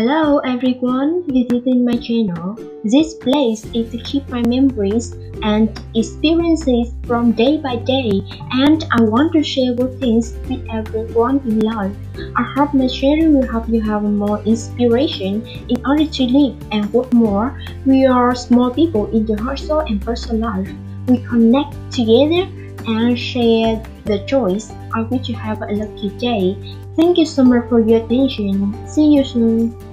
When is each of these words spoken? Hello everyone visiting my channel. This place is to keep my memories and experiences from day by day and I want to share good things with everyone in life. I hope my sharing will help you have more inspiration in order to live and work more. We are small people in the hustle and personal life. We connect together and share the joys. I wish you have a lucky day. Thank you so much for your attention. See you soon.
Hello 0.00 0.38
everyone 0.38 1.24
visiting 1.30 1.84
my 1.84 1.92
channel. 1.92 2.56
This 2.84 3.12
place 3.12 3.66
is 3.74 3.90
to 3.90 3.98
keep 3.98 4.26
my 4.30 4.40
memories 4.40 5.12
and 5.42 5.68
experiences 5.94 6.94
from 7.06 7.32
day 7.32 7.58
by 7.58 7.76
day 7.76 8.22
and 8.52 8.82
I 8.92 9.02
want 9.02 9.34
to 9.34 9.42
share 9.42 9.74
good 9.74 10.00
things 10.00 10.32
with 10.48 10.66
everyone 10.72 11.40
in 11.40 11.60
life. 11.60 11.94
I 12.34 12.42
hope 12.56 12.72
my 12.72 12.86
sharing 12.86 13.34
will 13.34 13.46
help 13.46 13.68
you 13.68 13.82
have 13.82 14.02
more 14.02 14.42
inspiration 14.44 15.46
in 15.68 15.84
order 15.84 16.06
to 16.06 16.22
live 16.24 16.56
and 16.72 16.90
work 16.94 17.12
more. 17.12 17.60
We 17.84 18.06
are 18.06 18.34
small 18.34 18.70
people 18.70 19.04
in 19.14 19.26
the 19.26 19.36
hustle 19.36 19.80
and 19.80 20.00
personal 20.00 20.40
life. 20.40 20.70
We 21.08 21.18
connect 21.18 21.76
together 21.92 22.48
and 22.88 23.18
share 23.18 23.84
the 24.06 24.24
joys. 24.24 24.72
I 24.94 25.02
wish 25.02 25.28
you 25.28 25.36
have 25.36 25.60
a 25.60 25.66
lucky 25.66 26.08
day. 26.16 26.56
Thank 26.96 27.18
you 27.18 27.26
so 27.26 27.44
much 27.44 27.68
for 27.68 27.80
your 27.80 28.02
attention. 28.02 28.74
See 28.88 29.14
you 29.16 29.24
soon. 29.24 29.89